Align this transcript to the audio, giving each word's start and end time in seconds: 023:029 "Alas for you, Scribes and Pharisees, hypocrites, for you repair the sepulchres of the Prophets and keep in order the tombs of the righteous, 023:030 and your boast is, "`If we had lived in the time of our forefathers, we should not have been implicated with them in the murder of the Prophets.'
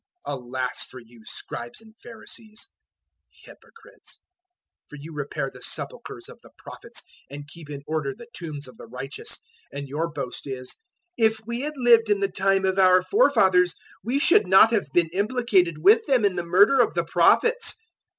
023:029 0.25 0.35
"Alas 0.39 0.83
for 0.85 0.99
you, 0.99 1.21
Scribes 1.25 1.79
and 1.79 1.95
Pharisees, 1.95 2.69
hypocrites, 3.43 4.19
for 4.87 4.95
you 4.95 5.13
repair 5.13 5.51
the 5.53 5.61
sepulchres 5.61 6.27
of 6.27 6.41
the 6.41 6.49
Prophets 6.57 7.03
and 7.29 7.47
keep 7.47 7.69
in 7.69 7.83
order 7.85 8.15
the 8.15 8.25
tombs 8.33 8.67
of 8.67 8.77
the 8.77 8.87
righteous, 8.87 9.37
023:030 9.71 9.79
and 9.79 9.87
your 9.87 10.11
boast 10.11 10.47
is, 10.47 10.75
"`If 11.19 11.41
we 11.45 11.61
had 11.61 11.77
lived 11.77 12.09
in 12.09 12.19
the 12.19 12.31
time 12.31 12.65
of 12.65 12.79
our 12.79 13.03
forefathers, 13.03 13.75
we 14.03 14.17
should 14.17 14.47
not 14.47 14.71
have 14.71 14.87
been 14.91 15.11
implicated 15.13 15.77
with 15.77 16.03
them 16.07 16.25
in 16.25 16.35
the 16.35 16.41
murder 16.41 16.79
of 16.79 16.95
the 16.95 17.03
Prophets.' 17.05 17.75